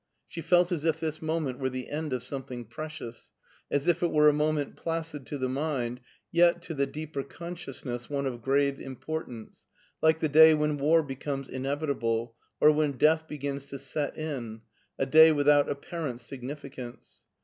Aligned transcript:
She 0.27 0.41
felt 0.41 0.71
as 0.71 0.83
if 0.83 0.99
this 0.99 1.21
moment 1.21 1.59
were 1.59 1.69
the 1.69 1.87
end 1.87 2.11
of 2.11 2.23
something 2.23 2.65
precious, 2.65 3.29
as 3.69 3.87
if 3.87 4.01
it 4.01 4.09
were 4.11 4.29
a 4.29 4.33
moment 4.33 4.75
placid 4.75 5.27
to 5.27 5.37
the 5.37 5.47
mind, 5.47 6.01
yet, 6.31 6.63
to 6.63 6.73
the 6.73 6.87
deeper 6.87 7.21
consciousness, 7.21 8.09
one 8.09 8.25
of 8.25 8.41
grave 8.41 8.79
importance, 8.79 9.67
like 10.01 10.19
the 10.19 10.27
day 10.27 10.55
when 10.55 10.77
war 10.77 11.03
becomes 11.03 11.47
inevitable, 11.49 12.35
or 12.59 12.71
when 12.71 12.93
death 12.93 13.27
begins 13.27 13.67
to 13.67 13.77
set 13.77 14.17
in— 14.17 14.61
Si 14.99 15.05
day 15.05 15.31
without 15.31 15.69
apparent 15.69 16.19
significance. 16.19 17.19